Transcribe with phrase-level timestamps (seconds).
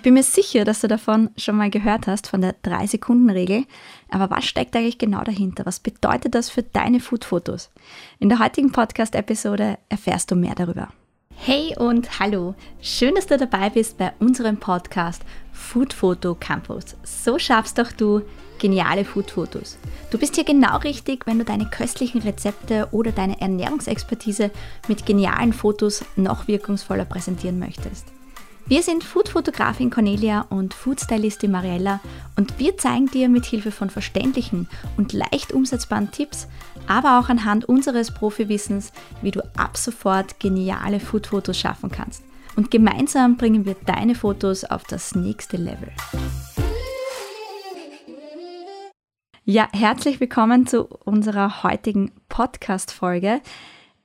[0.00, 3.66] Ich bin mir sicher, dass du davon schon mal gehört hast, von der 3-Sekunden-Regel.
[4.08, 5.66] Aber was steckt eigentlich genau dahinter?
[5.66, 7.68] Was bedeutet das für deine Food-Fotos?
[8.18, 10.88] In der heutigen Podcast-Episode erfährst du mehr darüber.
[11.36, 12.54] Hey und hallo!
[12.80, 15.20] Schön, dass du dabei bist bei unserem Podcast
[15.52, 16.96] Food Photo Campus.
[17.02, 18.22] So schaffst doch du
[18.58, 19.76] geniale Food-Fotos.
[20.10, 24.50] Du bist hier genau richtig, wenn du deine köstlichen Rezepte oder deine Ernährungsexpertise
[24.88, 28.06] mit genialen Fotos noch wirkungsvoller präsentieren möchtest.
[28.70, 31.98] Wir sind Food-Fotografin Cornelia und Food-Stylistin Mariella
[32.36, 36.46] und wir zeigen dir mit Hilfe von verständlichen und leicht umsetzbaren Tipps,
[36.86, 42.22] aber auch anhand unseres Profiwissens, wie du ab sofort geniale Food-Fotos schaffen kannst.
[42.54, 45.90] Und gemeinsam bringen wir deine Fotos auf das nächste Level.
[49.44, 53.40] Ja, herzlich willkommen zu unserer heutigen Podcast-Folge.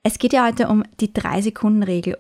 [0.02, 2.17] Es geht ja heute um die 3-Sekunden-Regel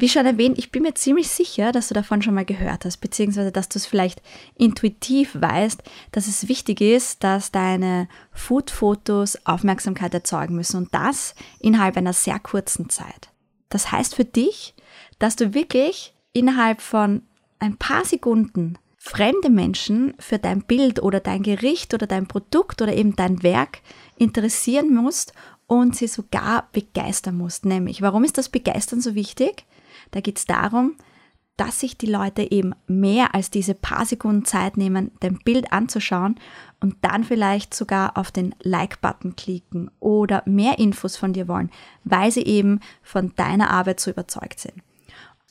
[0.00, 2.98] wie schon erwähnt, ich bin mir ziemlich sicher, dass du davon schon mal gehört hast,
[2.98, 4.22] beziehungsweise dass du es vielleicht
[4.56, 11.96] intuitiv weißt, dass es wichtig ist, dass deine Food-Fotos Aufmerksamkeit erzeugen müssen und das innerhalb
[11.96, 13.30] einer sehr kurzen Zeit.
[13.68, 14.74] Das heißt für dich,
[15.18, 17.22] dass du wirklich innerhalb von
[17.58, 22.94] ein paar Sekunden fremde Menschen für dein Bild oder dein Gericht oder dein Produkt oder
[22.94, 23.80] eben dein Werk
[24.16, 25.32] interessieren musst
[25.66, 27.64] und sie sogar begeistern musst.
[27.64, 29.64] Nämlich, warum ist das Begeistern so wichtig?
[30.10, 30.96] Da geht es darum,
[31.60, 36.36] dass sich die Leute eben mehr als diese paar Sekunden Zeit nehmen, dein Bild anzuschauen
[36.80, 41.70] und dann vielleicht sogar auf den Like-Button klicken oder mehr Infos von dir wollen,
[42.02, 44.74] weil sie eben von deiner Arbeit so überzeugt sind.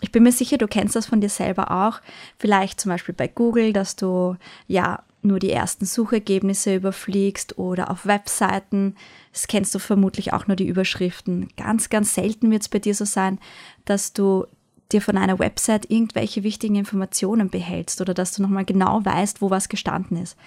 [0.01, 2.01] Ich bin mir sicher, du kennst das von dir selber auch.
[2.37, 8.05] Vielleicht zum Beispiel bei Google, dass du ja nur die ersten Suchergebnisse überfliegst oder auf
[8.05, 8.95] Webseiten.
[9.33, 11.49] Das kennst du vermutlich auch nur die Überschriften.
[11.57, 13.39] Ganz, ganz selten wird es bei dir so sein,
[13.85, 14.45] dass du
[14.91, 19.49] dir von einer Website irgendwelche wichtigen Informationen behältst oder dass du nochmal genau weißt, wo
[19.49, 20.37] was gestanden ist.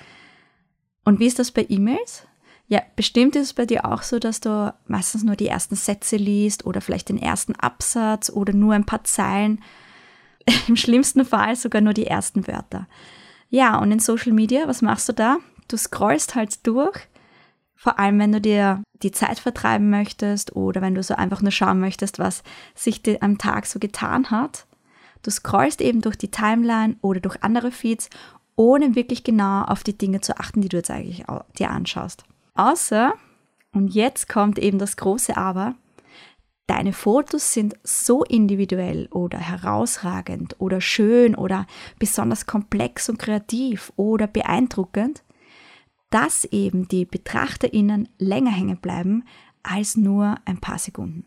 [1.05, 2.27] Und wie ist das bei E-Mails?
[2.69, 6.17] Ja, bestimmt ist es bei dir auch so, dass du meistens nur die ersten Sätze
[6.17, 9.63] liest oder vielleicht den ersten Absatz oder nur ein paar Zeilen.
[10.69, 12.89] Im schlimmsten Fall sogar nur die ersten Wörter.
[13.53, 15.37] Ja, und in Social Media, was machst du da?
[15.69, 16.99] Du scrollst halt durch,
[17.77, 21.51] vor allem wenn du dir die Zeit vertreiben möchtest oder wenn du so einfach nur
[21.51, 22.43] schauen möchtest, was
[22.75, 24.65] sich am Tag so getan hat.
[25.23, 28.09] Du scrollst eben durch die Timeline oder durch andere Feeds,
[28.57, 31.25] ohne wirklich genau auf die Dinge zu achten, die du jetzt eigentlich
[31.59, 32.25] dir anschaust.
[32.55, 33.13] Außer,
[33.75, 35.75] und jetzt kommt eben das große Aber,
[36.73, 41.67] deine Fotos sind so individuell oder herausragend oder schön oder
[41.99, 45.23] besonders komplex und kreativ oder beeindruckend,
[46.09, 49.25] dass eben die BetrachterInnen länger hängen bleiben
[49.63, 51.27] als nur ein paar Sekunden.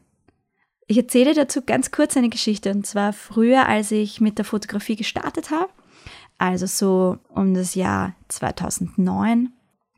[0.87, 4.95] Ich erzähle dazu ganz kurz eine Geschichte und zwar früher, als ich mit der Fotografie
[4.95, 5.69] gestartet habe,
[6.39, 9.53] also so um das Jahr 2009,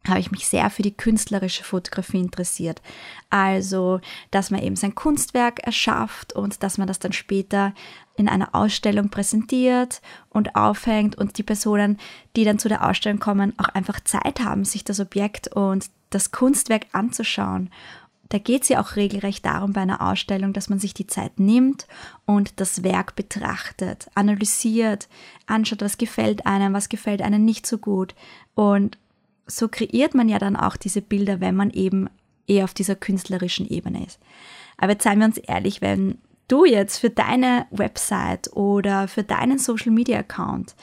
[0.10, 2.82] habe ich mich sehr für die künstlerische Fotografie interessiert.
[3.30, 4.00] Also,
[4.32, 7.74] dass man eben sein Kunstwerk erschafft und dass man das dann später
[8.16, 11.98] in einer Ausstellung präsentiert und aufhängt und die Personen,
[12.36, 16.32] die dann zu der Ausstellung kommen, auch einfach Zeit haben, sich das Objekt und das
[16.32, 17.70] Kunstwerk anzuschauen.
[18.30, 21.40] Da geht es ja auch regelrecht darum bei einer Ausstellung, dass man sich die Zeit
[21.40, 21.88] nimmt
[22.26, 25.08] und das Werk betrachtet, analysiert,
[25.46, 28.16] anschaut, was gefällt einem, was gefällt einem nicht so gut
[28.54, 28.98] und
[29.48, 32.10] so kreiert man ja dann auch diese Bilder, wenn man eben
[32.48, 34.20] eher auf dieser künstlerischen Ebene ist.
[34.78, 39.60] Aber jetzt seien wir uns ehrlich, wenn du jetzt für deine Website oder für deinen
[39.60, 40.76] Social Media Account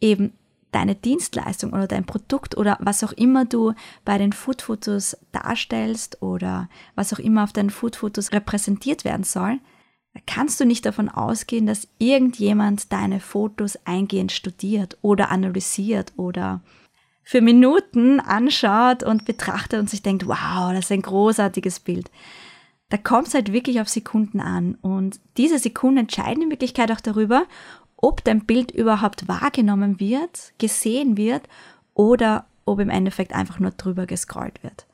[0.00, 0.32] eben
[0.70, 3.72] deine Dienstleistung oder dein Produkt oder was auch immer du
[4.04, 9.60] bei den Food-Fotos darstellst oder was auch immer auf deinen Food-Fotos repräsentiert werden soll,
[10.26, 16.60] kannst du nicht davon ausgehen, dass irgendjemand deine Fotos eingehend studiert oder analysiert oder
[17.28, 22.10] für Minuten anschaut und betrachtet und sich denkt, wow, das ist ein großartiges Bild.
[22.88, 24.76] Da kommt es halt wirklich auf Sekunden an.
[24.76, 27.44] Und diese Sekunden entscheiden in Wirklichkeit auch darüber,
[27.98, 31.42] ob dein Bild überhaupt wahrgenommen wird, gesehen wird
[31.92, 34.86] oder ob im Endeffekt einfach nur drüber gescrollt wird.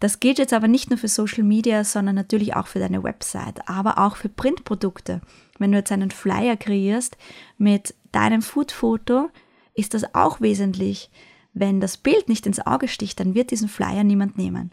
[0.00, 3.66] Das gilt jetzt aber nicht nur für Social Media, sondern natürlich auch für deine Website,
[3.70, 5.22] aber auch für Printprodukte.
[5.58, 7.16] Wenn du jetzt einen Flyer kreierst
[7.56, 9.30] mit deinem Foodfoto,
[9.72, 11.10] ist das auch wesentlich,
[11.54, 14.72] wenn das Bild nicht ins Auge sticht, dann wird diesen Flyer niemand nehmen.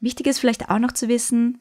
[0.00, 1.60] Wichtig ist vielleicht auch noch zu wissen,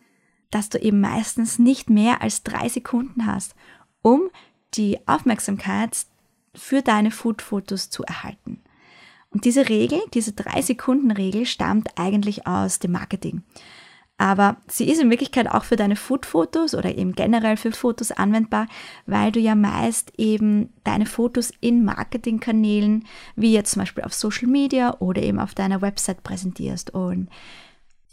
[0.52, 3.56] dass du eben meistens nicht mehr als drei Sekunden hast,
[4.02, 4.30] um
[4.74, 6.06] die Aufmerksamkeit
[6.54, 8.62] für deine Food-Fotos zu erhalten.
[9.30, 13.44] Und diese Regel, diese drei Sekunden Regel stammt eigentlich aus dem Marketing.
[14.18, 18.68] Aber sie ist in Wirklichkeit auch für deine Food-Fotos oder eben generell für Fotos anwendbar,
[19.06, 24.48] weil du ja meist eben deine Fotos in Marketingkanälen, wie jetzt zum Beispiel auf Social
[24.48, 26.92] Media oder eben auf deiner Website präsentierst.
[26.92, 27.30] Und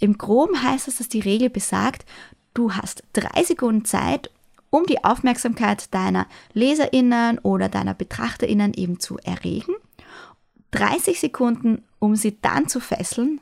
[0.00, 2.04] im Groben heißt es, dass die Regel besagt,
[2.52, 4.30] du hast drei Sekunden Zeit,
[4.70, 9.74] um die Aufmerksamkeit deiner LeserInnen oder deiner BetrachterInnen eben zu erregen,
[10.72, 13.40] 30 Sekunden, um sie dann zu fesseln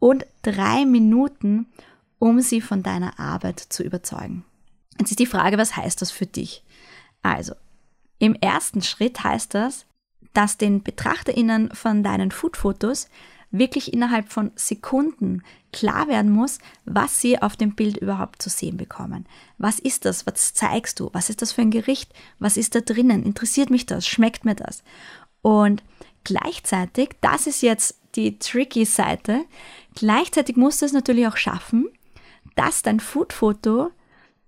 [0.00, 1.66] und drei Minuten,
[2.24, 4.46] um sie von deiner Arbeit zu überzeugen.
[4.98, 6.64] Jetzt ist die Frage, was heißt das für dich?
[7.20, 7.52] Also,
[8.18, 9.84] im ersten Schritt heißt das,
[10.32, 13.10] dass den BetrachterInnen von deinen Foodfotos
[13.50, 18.78] wirklich innerhalb von Sekunden klar werden muss, was sie auf dem Bild überhaupt zu sehen
[18.78, 19.26] bekommen.
[19.58, 20.26] Was ist das?
[20.26, 21.10] Was zeigst du?
[21.12, 22.10] Was ist das für ein Gericht?
[22.38, 23.22] Was ist da drinnen?
[23.22, 24.06] Interessiert mich das?
[24.06, 24.82] Schmeckt mir das?
[25.42, 25.82] Und
[26.24, 29.44] gleichzeitig, das ist jetzt die tricky Seite,
[29.94, 31.90] gleichzeitig musst du es natürlich auch schaffen,
[32.56, 33.90] dass dein Foodfoto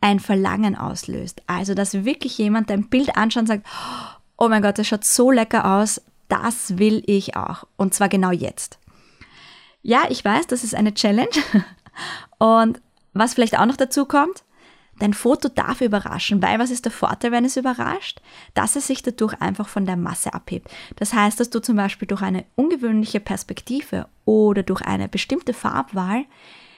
[0.01, 1.43] ein Verlangen auslöst.
[1.47, 3.67] Also, dass wirklich jemand dein Bild anschaut und sagt,
[4.37, 7.67] oh mein Gott, das schaut so lecker aus, das will ich auch.
[7.77, 8.79] Und zwar genau jetzt.
[9.83, 11.29] Ja, ich weiß, das ist eine Challenge.
[12.39, 12.81] Und
[13.15, 14.45] was vielleicht auch noch dazu kommt,
[14.99, 18.21] dein Foto darf überraschen, weil was ist der Vorteil, wenn es überrascht?
[18.55, 20.69] Dass es sich dadurch einfach von der Masse abhebt.
[20.97, 26.25] Das heißt, dass du zum Beispiel durch eine ungewöhnliche Perspektive oder durch eine bestimmte Farbwahl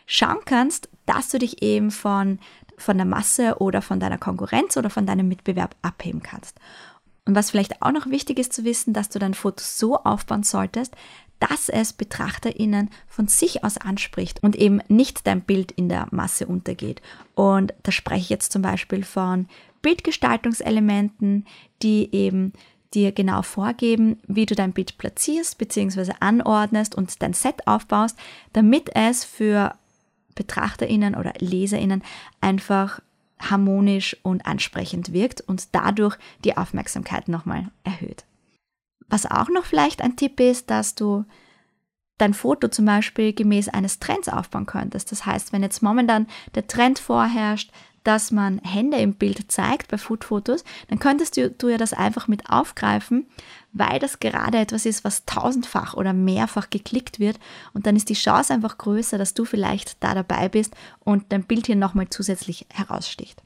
[0.09, 2.41] schauen kannst, dass du dich eben von,
[2.77, 6.57] von der Masse oder von deiner Konkurrenz oder von deinem Mitbewerb abheben kannst.
[7.27, 10.43] Und was vielleicht auch noch wichtig ist zu wissen, dass du dein Foto so aufbauen
[10.43, 10.97] solltest,
[11.41, 16.47] dass es BetrachterInnen von sich aus anspricht und eben nicht dein Bild in der Masse
[16.47, 17.03] untergeht.
[17.35, 19.47] Und da spreche ich jetzt zum Beispiel von
[19.83, 21.47] Bildgestaltungselementen,
[21.83, 22.55] die eben
[22.95, 26.13] dir genau vorgeben, wie du dein Bild platzierst bzw.
[26.21, 28.17] anordnest und dein Set aufbaust,
[28.55, 29.75] damit es für
[30.39, 32.03] BetrachterInnen oder LeserInnen
[32.41, 33.01] einfach
[33.41, 38.25] harmonisch und ansprechend wirkt und dadurch die Aufmerksamkeit nochmal erhöht.
[39.09, 41.25] Was auch noch vielleicht ein Tipp ist, dass du
[42.19, 45.13] dein Foto zum Beispiel gemäß eines Trends aufbauen könntest.
[45.13, 47.71] Das heißt, wenn jetzt momentan der Trend vorherrscht,
[48.09, 52.27] dass man Hände im Bild zeigt bei Foodfotos, dann könntest du, du ja das einfach
[52.27, 53.27] mit aufgreifen,
[53.75, 57.39] weil das gerade etwas ist, was tausendfach oder mehrfach geklickt wird
[57.75, 61.43] und dann ist die Chance einfach größer, dass du vielleicht da dabei bist und dein
[61.43, 63.43] Bild hier nochmal zusätzlich heraussticht.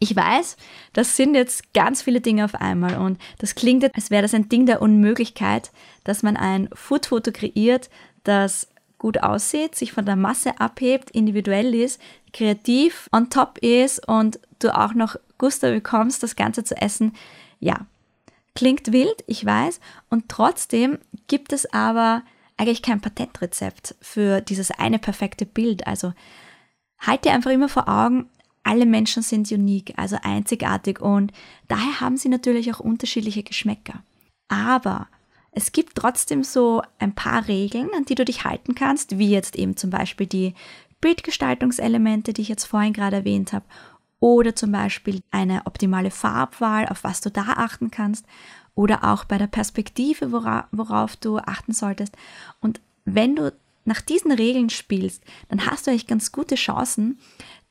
[0.00, 0.56] Ich weiß,
[0.92, 4.48] das sind jetzt ganz viele Dinge auf einmal und das klingt, als wäre das ein
[4.48, 5.70] Ding der Unmöglichkeit,
[6.02, 7.90] dass man ein Foodfoto kreiert,
[8.24, 8.66] das
[9.00, 12.00] gut aussieht, sich von der Masse abhebt, individuell ist,
[12.32, 17.14] kreativ on top ist und du auch noch Gusto bekommst, das Ganze zu essen.
[17.58, 17.86] Ja,
[18.54, 19.80] klingt wild, ich weiß.
[20.10, 22.22] Und trotzdem gibt es aber
[22.56, 25.86] eigentlich kein Patentrezept für dieses eine perfekte Bild.
[25.86, 26.12] Also
[26.98, 28.28] halt dir einfach immer vor Augen,
[28.62, 31.32] alle Menschen sind unique, also einzigartig und
[31.68, 34.02] daher haben sie natürlich auch unterschiedliche Geschmäcker.
[34.48, 35.08] Aber
[35.52, 39.56] es gibt trotzdem so ein paar Regeln, an die du dich halten kannst, wie jetzt
[39.56, 40.54] eben zum Beispiel die
[41.00, 43.64] Bildgestaltungselemente, die ich jetzt vorhin gerade erwähnt habe,
[44.20, 48.26] oder zum Beispiel eine optimale Farbwahl, auf was du da achten kannst,
[48.74, 52.16] oder auch bei der Perspektive, worauf, worauf du achten solltest.
[52.60, 53.52] Und wenn du
[53.84, 57.18] nach diesen Regeln spielst, dann hast du eigentlich ganz gute Chancen,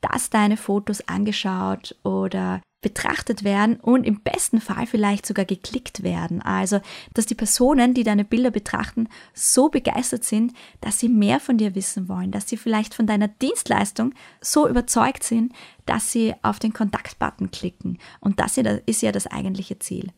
[0.01, 6.41] dass deine Fotos angeschaut oder betrachtet werden und im besten Fall vielleicht sogar geklickt werden.
[6.41, 6.79] Also,
[7.13, 11.75] dass die Personen, die deine Bilder betrachten, so begeistert sind, dass sie mehr von dir
[11.75, 15.51] wissen wollen, dass sie vielleicht von deiner Dienstleistung so überzeugt sind,
[15.85, 17.97] dass sie auf den Kontaktbutton klicken.
[18.21, 20.11] Und das ist ja das eigentliche Ziel.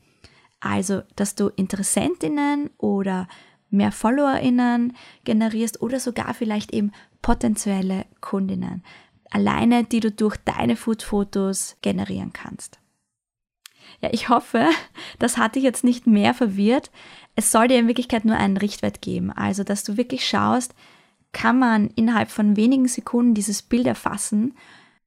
[0.59, 3.27] Also, dass du Interessentinnen oder
[3.71, 6.91] mehr FollowerInnen generierst oder sogar vielleicht eben
[7.23, 8.83] potenzielle Kundinnen
[9.31, 12.79] alleine, die du durch deine Food-Fotos generieren kannst.
[14.01, 14.69] Ja, ich hoffe,
[15.19, 16.91] das hat dich jetzt nicht mehr verwirrt.
[17.35, 19.31] Es soll dir in Wirklichkeit nur einen Richtwert geben.
[19.31, 20.73] Also, dass du wirklich schaust,
[21.31, 24.53] kann man innerhalb von wenigen Sekunden dieses Bild erfassen,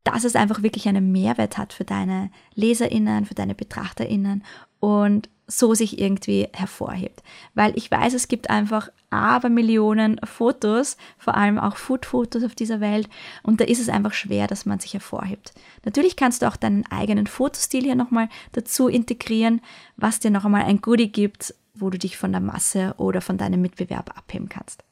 [0.04, 4.44] dass es einfach wirklich einen Mehrwert hat für deine LeserInnen, für deine BetrachterInnen
[4.80, 7.22] und so sich irgendwie hervorhebt.
[7.54, 12.80] Weil ich weiß, es gibt einfach aber Millionen Fotos, vor allem auch Food-Fotos auf dieser
[12.80, 13.08] Welt
[13.42, 15.52] und da ist es einfach schwer, dass man sich hervorhebt.
[15.84, 19.60] Natürlich kannst du auch deinen eigenen Fotostil hier nochmal dazu integrieren,
[19.96, 23.38] was dir noch einmal ein Goodie gibt, wo du dich von der Masse oder von
[23.38, 24.84] deinem Mitbewerb abheben kannst.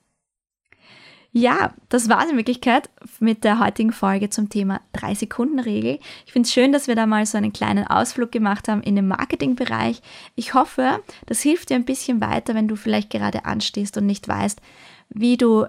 [1.34, 5.98] Ja, das war es in Wirklichkeit mit der heutigen Folge zum Thema 3-Sekunden-Regel.
[6.26, 8.96] Ich finde es schön, dass wir da mal so einen kleinen Ausflug gemacht haben in
[8.96, 10.02] den Marketingbereich.
[10.34, 14.28] Ich hoffe, das hilft dir ein bisschen weiter, wenn du vielleicht gerade anstehst und nicht
[14.28, 14.60] weißt,
[15.08, 15.66] wie du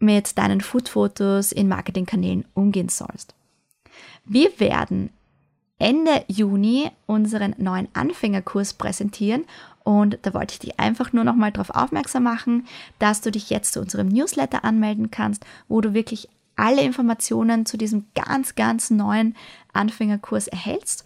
[0.00, 3.36] mit deinen Food-Fotos in Marketingkanälen umgehen sollst.
[4.24, 5.10] Wir werden
[5.78, 9.44] Ende Juni unseren neuen Anfängerkurs präsentieren
[9.86, 12.66] und da wollte ich dich einfach nur noch mal darauf aufmerksam machen,
[12.98, 17.76] dass du dich jetzt zu unserem Newsletter anmelden kannst, wo du wirklich alle Informationen zu
[17.76, 19.36] diesem ganz, ganz neuen
[19.72, 21.04] Anfängerkurs erhältst.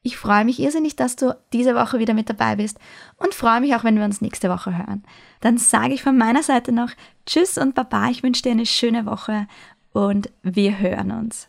[0.06, 2.78] Ich freue mich irrsinnig, dass du diese Woche wieder mit dabei bist
[3.18, 5.04] und freue mich auch, wenn wir uns nächste Woche hören.
[5.42, 6.92] Dann sage ich von meiner Seite noch
[7.26, 8.10] Tschüss und Baba.
[8.10, 9.48] Ich wünsche dir eine schöne Woche
[9.96, 11.48] und wir hören uns.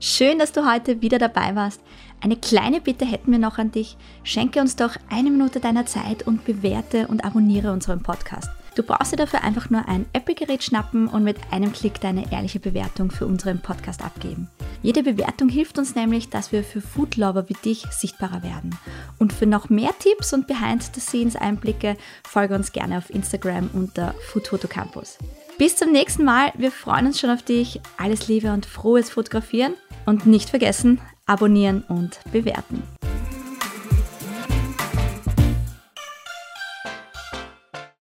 [0.00, 1.82] Schön, dass du heute wieder dabei warst.
[2.22, 3.98] Eine kleine Bitte hätten wir noch an dich.
[4.24, 8.48] Schenke uns doch eine Minute deiner Zeit und bewerte und abonniere unseren Podcast.
[8.74, 12.60] Du brauchst dir dafür einfach nur ein Apple-Gerät schnappen und mit einem Klick deine ehrliche
[12.60, 14.48] Bewertung für unseren Podcast abgeben.
[14.82, 18.78] Jede Bewertung hilft uns nämlich, dass wir für Foodlover wie dich sichtbarer werden.
[19.18, 25.18] Und für noch mehr Tipps und Behind-the-Scenes-Einblicke folge uns gerne auf Instagram unter Food Campus.
[25.60, 26.54] Bis zum nächsten Mal.
[26.56, 27.82] Wir freuen uns schon auf dich.
[27.98, 29.74] Alles Liebe und frohes Fotografieren.
[30.06, 32.82] Und nicht vergessen, abonnieren und bewerten.